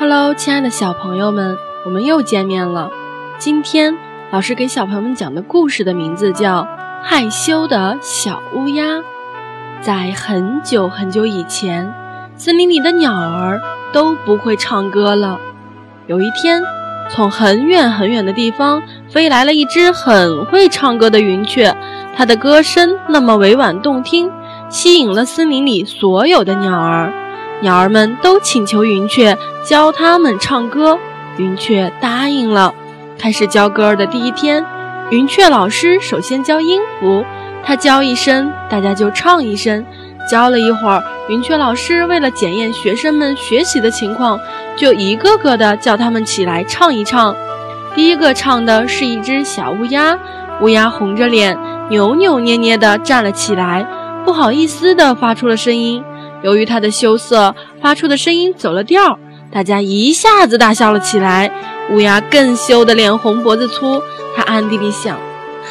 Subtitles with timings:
[0.00, 2.90] Hello，亲爱的小朋友们，我们又见面了。
[3.36, 3.98] 今天
[4.30, 6.62] 老师给小朋友们讲的故事的名字叫
[7.02, 8.96] 《害羞的小乌鸦》。
[9.82, 11.92] 在很久很久以前，
[12.34, 13.60] 森林里的鸟儿
[13.92, 15.38] 都不会唱歌了。
[16.06, 16.62] 有一天，
[17.10, 21.76] 从很远很远的地方飞来了一只很会唱歌的云雀，
[22.16, 24.32] 它的歌声那么委婉动听，
[24.70, 27.12] 吸引了森林里所有的鸟儿。
[27.60, 30.98] 鸟儿们都请求云雀教它们唱歌，
[31.36, 32.74] 云雀答应了。
[33.18, 34.64] 开始教歌儿的第一天，
[35.10, 37.24] 云雀老师首先教音符，
[37.62, 39.84] 他教一声，大家就唱一声。
[40.28, 44.38] 教了一会儿，云雀老师为了检验学生们学习的情况，
[44.76, 47.34] 就一个个的叫他们起来唱一唱。
[47.94, 50.18] 第一个唱的是一只小乌鸦，
[50.62, 51.58] 乌鸦红着脸，
[51.90, 53.86] 扭扭捏捏地站了起来，
[54.24, 56.02] 不好意思地发出了声音。
[56.42, 59.18] 由于他的羞涩，发出的声音走了调，
[59.52, 61.50] 大家一下子大笑了起来。
[61.90, 64.00] 乌鸦更羞得脸红脖子粗，
[64.36, 65.18] 他暗地里想：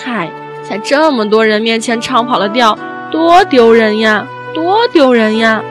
[0.03, 0.31] 嗨，
[0.67, 2.77] 在这么多人面前唱跑了调，
[3.09, 5.63] 多丢人呀，多丢人呀！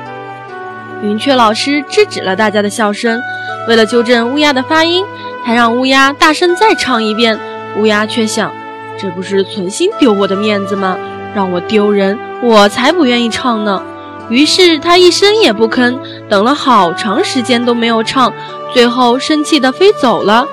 [1.02, 3.20] 云雀老师制止了大家的笑声，
[3.68, 5.04] 为了纠正乌鸦的发音，
[5.44, 7.38] 他让乌鸦大声再唱一遍。
[7.76, 8.50] 乌鸦却想：
[8.98, 10.98] 这不是存心丢我的面子吗？
[11.34, 13.82] 让我丢人，我才不愿意唱呢。
[14.30, 15.98] 于是他一声也不吭，
[16.28, 18.32] 等了好长时间都没有唱，
[18.74, 20.46] 最后生气地飞走了。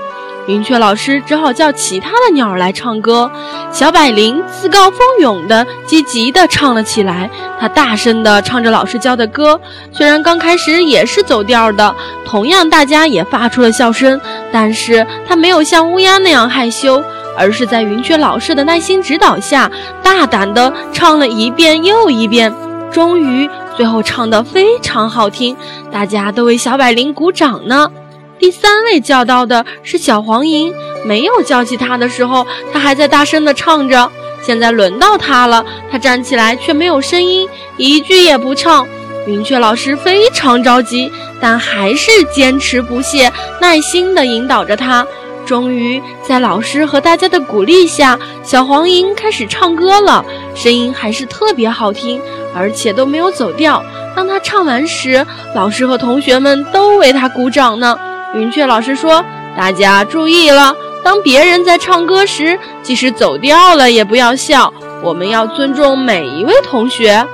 [0.47, 3.31] 云雀老师只好叫其他的鸟儿来唱歌。
[3.71, 7.29] 小百灵自告奋勇地、积极地唱了起来。
[7.59, 9.59] 他大声地唱着老师教的歌，
[9.91, 17.03] 虽然刚开始也是走调的，同样大家也发出了笑声，但是他没有像乌鸦那样害羞，
[17.35, 19.71] 而是在云雀老师的耐心指导下，
[20.03, 22.53] 大胆地唱了一遍又一遍。
[22.91, 25.55] 终于，最后唱得非常好听，
[25.91, 27.91] 大家都为小百灵鼓掌呢。
[28.37, 30.73] 第三位叫到的是小黄莺，
[31.05, 34.11] 没有叫起他的时候，他还在大声地唱着。
[34.41, 38.87] 现在轮到他了，他站起来却没有声音，一句也不唱。
[39.25, 41.11] 云雀老师非常着急，
[41.41, 45.07] 但还是坚持不懈，耐心地引导着他。
[45.45, 50.25] 终于，在老师和大家的鼓励下，小黄莺开始唱歌了，
[50.55, 52.19] 声音还是特别好听，
[52.53, 53.83] 而且都没有走调。
[54.15, 57.97] 当他唱完时，老师和同学们都为他鼓掌呢。
[58.33, 59.23] 云雀老师说
[59.55, 67.25] ：“大家注意了，当别人在唱歌时，即使走调了也不要笑，我们要尊重每一位同学。”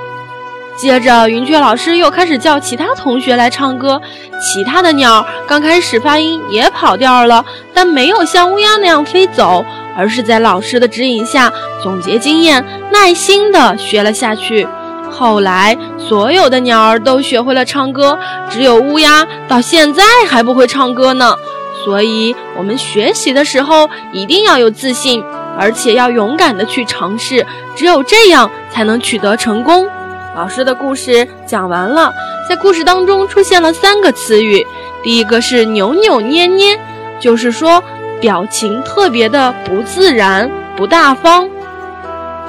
[0.77, 4.01] 接着，云雀老师又开始叫其他同学来唱歌。
[4.39, 9.63] 其他的鸟刚开始发音也跑调了，但没有像乌鸦那样飞走，
[9.95, 14.67] 而是在老师的指引下总结经验，耐心地学了下去。
[15.11, 18.17] 后来，所有的鸟儿都学会了唱歌，
[18.49, 21.35] 只有乌鸦到现在还不会唱歌呢。
[21.83, 25.23] 所以，我们学习的时候一定要有自信，
[25.59, 27.45] 而且要勇敢地去尝试，
[27.75, 29.87] 只有这样才能取得成功。
[30.35, 32.13] 老师的故事讲完了，
[32.47, 34.65] 在故事当中出现了三个词语，
[35.03, 36.79] 第一个是扭扭捏捏，
[37.19, 37.83] 就是说
[38.21, 41.49] 表情特别的不自然、不大方；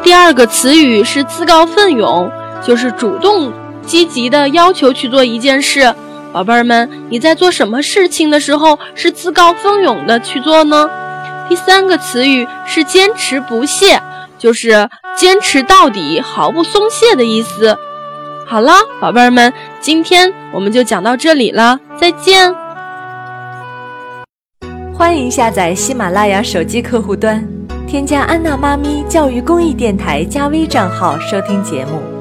[0.02, 2.30] 第二个词语是自告奋勇，
[2.62, 3.52] 就是主动
[3.84, 5.92] 积极的要求去做一件事。
[6.32, 10.88] 宝贝儿们，你在做什么事情的时候是自告奋勇的去做呢？
[11.48, 14.00] 第三个词语是坚持不懈。
[14.38, 17.76] 就是坚持到底、毫不松懈的意思。
[18.46, 22.54] 好了，宝贝儿们，今天我们就讲到这里了，再见。
[24.94, 27.46] 欢迎下载喜马拉雅手机客户端，
[27.86, 32.11] 添加安娜妈咪教育公益电台加微账号收听节目。